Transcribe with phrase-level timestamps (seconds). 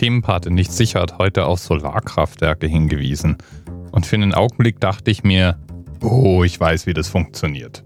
[0.00, 3.36] Themenpate nicht sicher hat heute auf Solarkraftwerke hingewiesen.
[3.92, 5.58] Und für einen Augenblick dachte ich mir,
[6.00, 7.84] oh, ich weiß, wie das funktioniert.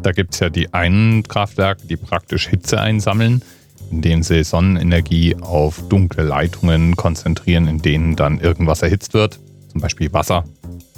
[0.00, 3.42] Da gibt es ja die einen Kraftwerke, die praktisch Hitze einsammeln,
[3.90, 9.38] indem sie Sonnenenergie auf dunkle Leitungen konzentrieren, in denen dann irgendwas erhitzt wird,
[9.68, 10.44] zum Beispiel Wasser.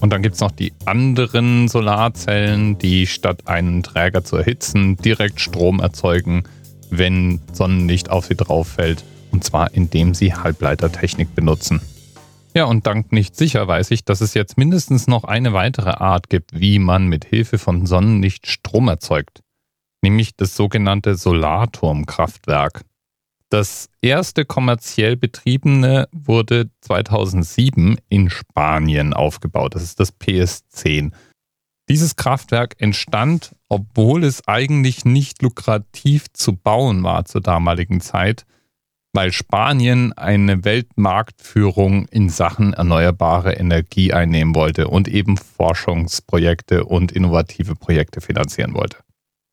[0.01, 5.41] Und dann gibt es noch die anderen Solarzellen, die statt einen Träger zu erhitzen, direkt
[5.41, 6.45] Strom erzeugen,
[6.91, 9.03] wenn Sonnenlicht auf sie drauf fällt.
[9.37, 11.83] Und zwar indem sie Halbleitertechnik benutzen.
[12.55, 16.31] Ja, und dank nicht sicher weiß ich, dass es jetzt mindestens noch eine weitere Art
[16.31, 19.43] gibt, wie man mit Hilfe von Sonnenlicht Strom erzeugt.
[20.01, 22.87] Nämlich das sogenannte Solarturmkraftwerk.
[23.51, 29.75] Das erste kommerziell betriebene wurde 2007 in Spanien aufgebaut.
[29.75, 31.13] Das ist das PS10.
[31.91, 38.47] Dieses Kraftwerk entstand, obwohl es eigentlich nicht lukrativ zu bauen war zur damaligen Zeit,
[39.17, 47.77] weil Spanien eine Weltmarktführung in Sachen erneuerbare Energie einnehmen wollte und eben Forschungsprojekte und innovative
[47.77, 48.99] Projekte finanzieren wollte.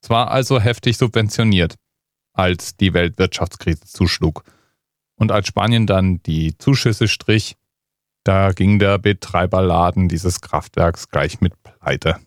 [0.01, 1.75] Es war also heftig subventioniert
[2.33, 4.43] als die Weltwirtschaftskrise zuschlug.
[5.15, 7.55] Und als Spanien dann die Zuschüsse strich,
[8.25, 12.17] da ging der Betreiberladen dieses Kraftwerks gleich mit pleite.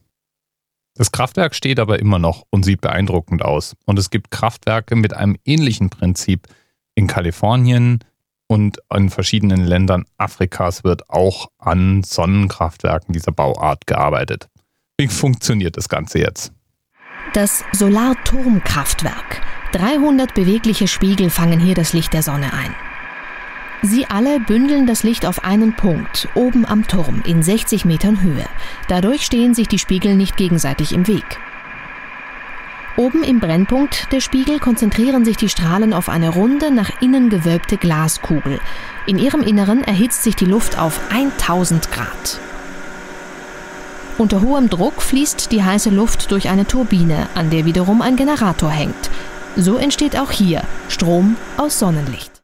[0.95, 3.77] Das Kraftwerk steht aber immer noch und sieht beeindruckend aus.
[3.85, 6.49] Und es gibt Kraftwerke mit einem ähnlichen Prinzip.
[6.97, 8.01] In Kalifornien
[8.49, 14.49] und in verschiedenen Ländern Afrikas wird auch an Sonnenkraftwerken dieser Bauart gearbeitet.
[14.99, 16.53] Wie funktioniert das Ganze jetzt?
[17.35, 22.75] Das Solarturmkraftwerk 300 bewegliche Spiegel fangen hier das Licht der Sonne ein.
[23.83, 28.47] Sie alle bündeln das Licht auf einen Punkt, oben am Turm, in 60 Metern Höhe.
[28.89, 31.39] Dadurch stehen sich die Spiegel nicht gegenseitig im Weg.
[32.97, 37.77] Oben im Brennpunkt der Spiegel konzentrieren sich die Strahlen auf eine runde, nach innen gewölbte
[37.77, 38.59] Glaskugel.
[39.07, 42.41] In ihrem Inneren erhitzt sich die Luft auf 1000 Grad.
[44.17, 48.71] Unter hohem Druck fließt die heiße Luft durch eine Turbine, an der wiederum ein Generator
[48.71, 49.11] hängt.
[49.57, 52.43] So entsteht auch hier Strom aus Sonnenlicht.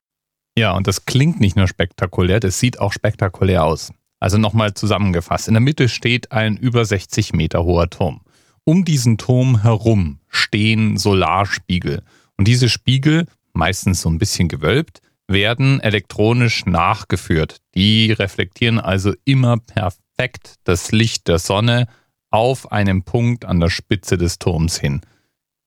[0.59, 3.91] Ja, und das klingt nicht nur spektakulär, das sieht auch spektakulär aus.
[4.21, 5.49] Also nochmal zusammengefasst.
[5.49, 8.21] In der Mitte steht ein über 60 Meter hoher Turm.
[8.65, 12.03] Um diesen Turm herum stehen Solarspiegel.
[12.37, 17.59] Und diese Spiegel, meistens so ein bisschen gewölbt, werden elektronisch nachgeführt.
[17.75, 21.87] Die reflektieren also immer perfekt das Licht der Sonne
[22.31, 25.01] auf einem Punkt an der Spitze des Turms hin.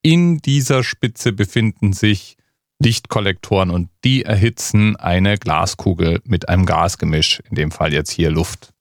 [0.02, 2.38] In dieser Spitze befinden sich
[2.80, 8.75] Lichtkollektoren und die erhitzen eine Glaskugel mit einem Gasgemisch, in dem Fall jetzt hier Luft.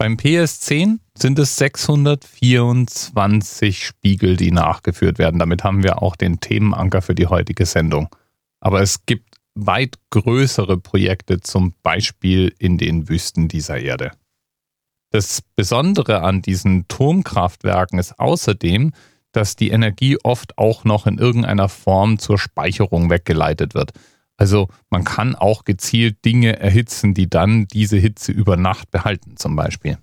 [0.00, 5.38] Beim PS10 sind es 624 Spiegel, die nachgeführt werden.
[5.38, 8.08] Damit haben wir auch den Themenanker für die heutige Sendung.
[8.60, 14.12] Aber es gibt weit größere Projekte, zum Beispiel in den Wüsten dieser Erde.
[15.10, 18.94] Das Besondere an diesen Turmkraftwerken ist außerdem,
[19.32, 23.92] dass die Energie oft auch noch in irgendeiner Form zur Speicherung weggeleitet wird.
[24.40, 29.54] Also man kann auch gezielt Dinge erhitzen, die dann diese Hitze über Nacht behalten zum
[29.54, 29.98] Beispiel.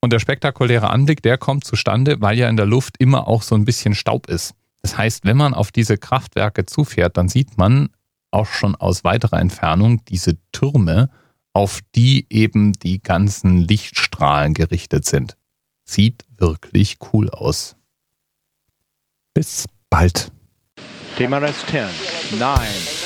[0.00, 3.54] Und der spektakuläre Anblick, der kommt zustande, weil ja in der Luft immer auch so
[3.54, 4.54] ein bisschen Staub ist.
[4.80, 7.90] Das heißt, wenn man auf diese Kraftwerke zufährt, dann sieht man
[8.30, 11.10] auch schon aus weiterer Entfernung diese Türme,
[11.52, 15.36] auf die eben die ganzen Lichtstrahlen gerichtet sind.
[15.84, 17.76] Sieht wirklich cool aus.
[19.34, 20.32] Bis bald.
[21.18, 23.05] TMRS 10, 9, 8.